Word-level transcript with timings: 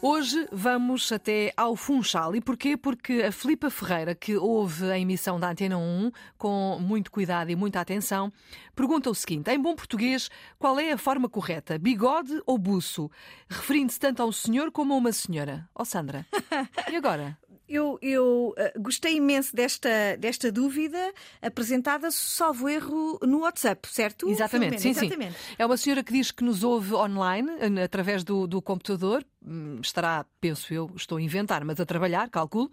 Hoje 0.00 0.48
vamos 0.52 1.10
até 1.10 1.52
ao 1.56 1.74
Funchal. 1.74 2.36
E 2.36 2.40
porquê? 2.40 2.76
Porque 2.76 3.14
a 3.14 3.32
Filipa 3.32 3.68
Ferreira, 3.68 4.14
que 4.14 4.36
ouve 4.36 4.88
a 4.88 4.96
emissão 4.96 5.40
da 5.40 5.50
Antena 5.50 5.76
1 5.76 6.12
com 6.38 6.78
muito 6.80 7.10
cuidado 7.10 7.50
e 7.50 7.56
muita 7.56 7.80
atenção, 7.80 8.32
pergunta 8.76 9.10
o 9.10 9.14
seguinte: 9.14 9.50
em 9.50 9.60
bom 9.60 9.74
português, 9.74 10.30
qual 10.56 10.78
é 10.78 10.92
a 10.92 10.98
forma 10.98 11.28
correta? 11.28 11.76
Bigode 11.78 12.40
ou 12.46 12.56
buço? 12.56 13.10
Referindo-se 13.48 13.98
tanto 13.98 14.22
a 14.22 14.26
um 14.26 14.32
senhor 14.32 14.70
como 14.70 14.94
a 14.94 14.96
uma 14.96 15.10
senhora. 15.10 15.68
Ó 15.74 15.82
oh, 15.82 15.84
Sandra, 15.84 16.24
e 16.88 16.94
agora? 16.94 17.36
Eu, 17.68 17.98
eu 18.00 18.54
uh, 18.56 18.80
gostei 18.80 19.16
imenso 19.16 19.54
desta, 19.54 20.16
desta 20.18 20.50
dúvida 20.50 21.12
apresentada, 21.42 22.10
salvo 22.10 22.68
erro, 22.68 23.18
no 23.22 23.40
WhatsApp, 23.40 23.86
certo? 23.88 24.28
Exatamente, 24.28 24.80
sim, 24.80 24.90
Exatamente. 24.90 25.34
sim. 25.34 25.54
É 25.58 25.66
uma 25.66 25.76
senhora 25.76 26.02
que 26.02 26.12
diz 26.12 26.30
que 26.30 26.42
nos 26.42 26.64
ouve 26.64 26.94
online, 26.94 27.50
através 27.82 28.24
do, 28.24 28.46
do 28.46 28.62
computador, 28.62 29.24
hum, 29.44 29.78
estará, 29.82 30.24
penso 30.40 30.72
eu, 30.72 30.90
estou 30.96 31.18
a 31.18 31.22
inventar, 31.22 31.64
mas 31.64 31.78
a 31.78 31.84
trabalhar, 31.84 32.30
calculo, 32.30 32.70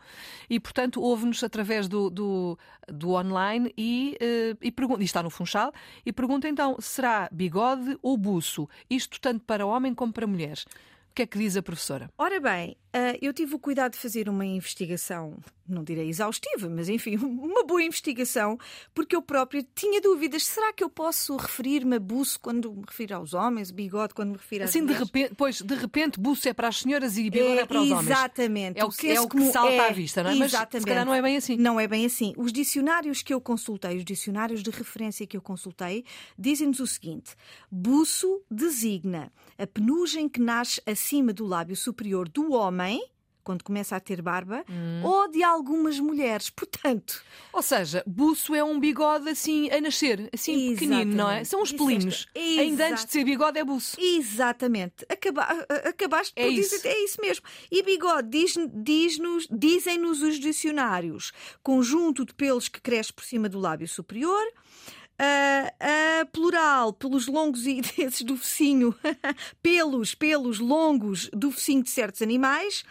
e 0.50 0.60
portanto 0.60 1.02
ouve-nos 1.02 1.44
através 1.44 1.88
do, 1.88 2.10
do, 2.10 2.58
do, 2.88 3.12
online 3.12 3.74
e, 3.77 4.18
uh, 4.22 4.58
e, 4.62 4.72
pergunta, 4.72 5.02
e 5.02 5.05
está 5.05 5.22
no 5.22 5.30
Funchal, 5.30 5.74
e 6.05 6.14
pergunta 6.14 6.48
então, 6.48 6.77
será 6.80 7.27
bigode 7.32 7.98
ou 8.02 8.18
buço? 8.18 8.68
Isto 8.90 9.20
tanto 9.20 9.44
para 9.44 9.66
homem 9.66 9.94
como 9.94 10.14
para 10.14 10.26
mulheres. 10.26 10.66
Que 11.16 11.24
é 11.24 11.26
que 11.26 11.38
diz 11.40 11.55
a 11.55 11.64
professora? 11.64 12.10
Ora 12.18 12.40
bem, 12.40 12.78
Uh, 12.96 13.20
eu 13.22 13.34
tive 13.34 13.54
o 13.54 13.60
cuidado 13.60 13.92
de 13.92 13.98
fazer 13.98 14.30
uma 14.30 14.46
investigação, 14.46 15.38
não 15.68 15.84
direi 15.84 16.08
exaustiva, 16.08 16.70
mas 16.70 16.90
enfim, 16.90 17.18
uma 17.18 17.64
boa 17.64 17.84
investigação, 17.84 18.58
porque 18.94 19.16
eu 19.16 19.22
própria 19.22 19.66
tinha 19.76 20.00
dúvidas. 20.02 20.46
Será 20.46 20.72
que 20.74 20.84
eu 20.84 20.90
posso 20.90 21.36
referir-me 21.36 21.96
a 21.96 21.99
buço 21.99 22.40
quando 22.40 22.71
me 22.74 22.84
refiro 22.88 23.16
aos 23.16 23.34
homens, 23.34 23.71
bigode 23.71 24.13
quando 24.13 24.32
me 24.32 24.38
refiro 24.38 24.63
às 24.63 24.70
assim, 24.70 24.82
mulheres? 24.82 24.99
de 24.99 25.05
repente, 25.05 25.36
pois, 25.36 25.62
de 25.62 25.76
repente, 25.76 26.20
buço 26.20 26.48
é 26.48 26.54
para 26.54 26.68
as 26.68 26.77
senhoras 26.77 27.18
e 27.18 27.30
bigode 27.30 27.60
é, 27.60 27.62
é 27.62 27.66
para 27.66 27.82
os 27.82 27.91
homens. 27.91 28.08
Exatamente. 28.08 28.80
É 28.80 28.86
o 28.86 28.90
que, 28.90 29.12
é 29.12 29.21
o 29.21 29.27
que 29.27 29.52
salta 29.52 29.74
é, 29.74 29.90
à 29.90 29.91
vista, 29.91 30.24
não 30.24 30.30
é? 30.30 30.34
Exatamente. 30.34 30.74
Mas 30.74 30.82
se 30.82 30.88
calhar 30.88 31.05
não 31.05 31.13
é 31.13 31.21
bem 31.21 31.38
assim. 31.38 31.58
Não 31.58 31.80
é 31.80 31.88
bem 31.88 32.05
assim. 32.05 32.34
Os 32.38 32.52
dicionários 32.52 33.21
que 33.21 33.34
eu 33.34 33.41
consultei, 33.41 33.98
os 33.98 34.05
dicionários 34.05 34.62
de 34.62 34.70
referência 34.70 35.26
que 35.26 35.36
eu 35.36 35.41
consultei, 35.41 36.05
dizem-nos 36.38 36.80
o 36.80 36.88
seguinte: 36.88 37.36
buço 37.71 38.41
designa 38.49 39.32
a 39.58 39.66
penugem 39.66 40.27
que 40.30 40.40
nasce 40.40 40.82
acima 40.86 41.34
do 41.34 41.46
lábio 41.46 41.76
superior 41.76 42.27
do 42.30 42.54
homem 42.54 43.02
quando 43.46 43.63
começa 43.63 43.96
a 43.96 43.99
ter 43.99 44.21
barba, 44.21 44.65
hum. 44.68 45.01
ou 45.04 45.32
de 45.32 45.43
algumas 45.43 45.99
mulheres. 45.99 46.49
Portanto. 46.49 47.24
Ou 47.54 47.62
seja, 47.62 48.04
buço 48.05 48.55
é 48.55 48.63
um 48.63 48.79
bigode 48.79 49.29
assim 49.29 49.70
a 49.70 49.79
nascer, 49.79 50.29
assim 50.34 50.71
Exatamente. 50.71 50.79
pequenino, 50.79 51.15
não 51.15 51.32
é? 51.32 51.43
São 51.43 51.62
uns 51.62 51.71
pelinhos. 51.71 52.27
Ainda 52.35 52.90
antes 52.90 53.05
de 53.05 53.12
ser 53.12 53.24
bigode 53.24 53.60
é 53.60 53.63
buço. 53.63 53.96
Exatamente. 53.99 55.05
Acaba... 55.07 55.43
Acabaste 55.85 56.34
é 56.35 56.43
por 56.43 56.52
isso. 56.52 56.76
dizer. 56.76 56.90
É 56.90 57.04
isso 57.04 57.21
mesmo. 57.21 57.46
E 57.71 57.84
bigode 57.84 58.29
diz, 58.29 58.55
diz-nos, 58.74 59.48
dizem-nos 59.52 60.21
os 60.24 60.40
dicionários: 60.40 61.32
conjunto 61.62 62.26
de 62.26 62.34
pelos 62.34 62.68
que 62.68 62.82
cresce 62.82 63.13
por 63.13 63.24
cima 63.24 63.48
do 63.48 63.59
lábio 63.59 63.87
superior. 63.87 64.44
Uh, 65.18 65.68
uh, 65.69 66.25
plural, 66.34 66.91
pelos 66.91 67.28
longos 67.28 67.66
e 67.66 67.80
desses 67.96 68.22
do 68.22 68.35
focinho, 68.35 68.94
pelos, 69.63 70.13
pelos 70.13 70.59
longos 70.59 71.30
do 71.31 71.52
focinho 71.52 71.81
de 71.81 71.90
certos 71.90 72.22
animais. 72.22 72.84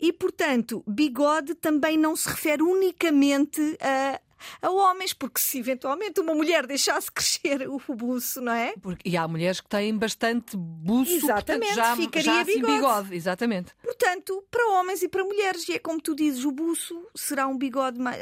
E, 0.00 0.12
portanto, 0.12 0.82
bigode 0.86 1.54
também 1.54 1.98
não 1.98 2.16
se 2.16 2.28
refere 2.28 2.62
unicamente 2.62 3.60
a 3.80 4.20
a 4.60 4.70
homens, 4.70 5.12
porque 5.12 5.40
se 5.40 5.58
eventualmente 5.58 6.20
uma 6.20 6.34
mulher 6.34 6.66
deixasse 6.66 7.10
crescer 7.10 7.68
o 7.68 7.94
buço, 7.94 8.40
não 8.40 8.52
é? 8.52 8.74
Porque, 8.80 9.08
e 9.08 9.16
há 9.16 9.26
mulheres 9.26 9.60
que 9.60 9.68
têm 9.68 9.96
bastante 9.96 10.56
buço, 10.56 11.12
exatamente, 11.12 11.74
portanto, 11.74 11.74
já, 11.74 11.96
ficaria 11.96 12.32
já 12.32 12.40
assim 12.40 12.54
bigode. 12.54 12.74
bigode. 12.74 13.14
Exatamente. 13.14 13.74
Portanto, 13.82 14.44
para 14.50 14.66
homens 14.68 15.02
e 15.02 15.08
para 15.08 15.24
mulheres, 15.24 15.68
e 15.68 15.74
é 15.74 15.78
como 15.78 16.00
tu 16.00 16.14
dizes, 16.14 16.44
o 16.44 16.52
buço 16.52 17.06
será 17.14 17.46
um 17.46 17.56
bigode 17.56 17.98
mais. 17.98 18.18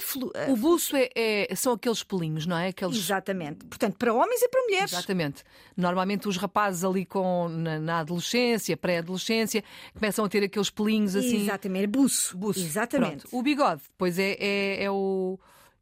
Flu... 0.00 0.32
O 0.48 0.56
buço 0.56 0.96
é, 0.96 1.10
é, 1.14 1.54
são 1.54 1.74
aqueles 1.74 2.02
pelinhos, 2.02 2.46
não 2.46 2.56
é? 2.56 2.68
Aqueles... 2.68 2.96
Exatamente. 2.96 3.64
Portanto, 3.66 3.96
para 3.98 4.12
homens 4.12 4.40
e 4.42 4.48
para 4.48 4.62
mulheres. 4.62 4.92
Exatamente. 4.92 5.44
Normalmente 5.76 6.28
os 6.28 6.36
rapazes 6.36 6.84
ali 6.84 7.04
com, 7.04 7.48
na, 7.48 7.78
na 7.78 7.98
adolescência, 8.00 8.76
pré-adolescência, 8.76 9.62
começam 9.94 10.24
a 10.24 10.28
ter 10.28 10.42
aqueles 10.42 10.70
pelinhos 10.70 11.14
assim. 11.14 11.42
Exatamente. 11.42 11.86
Buço. 11.88 12.36
Buço. 12.36 12.60
Exatamente. 12.60 13.22
Pronto. 13.22 13.36
O 13.36 13.42
bigode, 13.42 13.82
depois 13.82 14.18
é, 14.18 14.36
é, 14.38 14.84
é 14.84 14.90
o. 14.90 15.38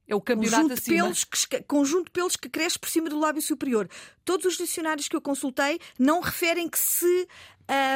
É 0.09 0.15
o 0.15 0.21
campeonato 0.21 0.63
conjunto 0.63 0.83
de, 0.83 0.91
pelos 0.91 1.25
que, 1.25 1.63
conjunto 1.63 2.05
de 2.07 2.11
pelos 2.11 2.35
que 2.35 2.49
cresce 2.49 2.77
por 2.77 2.91
cima 2.91 3.09
do 3.09 3.17
lábio 3.17 3.41
superior. 3.41 3.89
Todos 4.25 4.45
os 4.45 4.57
dicionários 4.57 5.07
que 5.07 5.15
eu 5.15 5.21
consultei 5.21 5.79
não 5.97 6.21
referem 6.21 6.69
que 6.69 6.81
se 6.81 7.29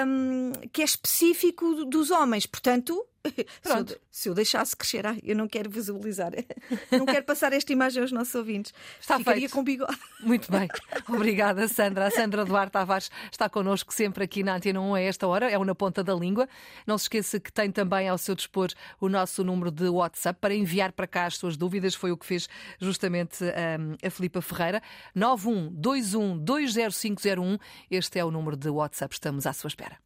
um, 0.06 0.52
que 0.72 0.80
é 0.80 0.84
específico 0.84 1.84
dos 1.84 2.12
homens. 2.12 2.46
Portanto, 2.46 3.04
Pronto. 3.62 3.94
Se 3.94 3.94
eu, 3.94 4.00
se 4.10 4.28
eu 4.28 4.34
deixasse 4.34 4.76
crescer, 4.76 5.04
eu 5.22 5.34
não 5.34 5.48
quero 5.48 5.70
visualizar, 5.70 6.32
não 6.92 7.06
quero 7.06 7.24
passar 7.24 7.52
esta 7.52 7.72
imagem 7.72 8.02
aos 8.02 8.12
nossos 8.12 8.34
ouvintes. 8.34 8.74
Está 9.00 9.16
Ficaria 9.18 9.40
feito. 9.40 9.52
com 9.52 9.64
bigode. 9.64 9.96
Muito 10.20 10.50
bem. 10.50 10.68
Obrigada, 11.08 11.66
Sandra. 11.68 12.06
A 12.06 12.10
Sandra 12.10 12.44
Duarte 12.44 12.72
Tavares 12.72 13.10
está 13.30 13.48
connosco 13.48 13.94
sempre 13.94 14.24
aqui 14.24 14.42
na 14.42 14.56
Antena 14.56 14.80
1 14.80 14.94
a 14.94 15.00
esta 15.00 15.26
hora, 15.26 15.50
é 15.50 15.58
o 15.58 15.64
Na 15.64 15.74
Ponta 15.74 16.04
da 16.04 16.14
Língua. 16.14 16.46
Não 16.86 16.98
se 16.98 17.04
esqueça 17.04 17.40
que 17.40 17.50
tem 17.52 17.70
também 17.70 18.08
ao 18.08 18.18
seu 18.18 18.34
dispor 18.34 18.68
o 19.00 19.08
nosso 19.08 19.42
número 19.42 19.70
de 19.70 19.88
WhatsApp 19.88 20.38
para 20.40 20.54
enviar 20.54 20.92
para 20.92 21.06
cá 21.06 21.24
as 21.26 21.36
suas 21.36 21.56
dúvidas. 21.56 21.94
Foi 21.94 22.12
o 22.12 22.16
que 22.16 22.26
fez 22.26 22.48
justamente 22.78 23.44
um, 23.44 23.96
a 24.06 24.10
Filipa 24.10 24.42
Ferreira. 24.42 24.82
9121205001. 25.16 27.58
Este 27.90 28.18
é 28.18 28.24
o 28.24 28.30
número 28.30 28.56
de 28.56 28.68
WhatsApp. 28.68 29.14
Estamos 29.14 29.46
à 29.46 29.52
sua 29.52 29.68
espera. 29.68 30.03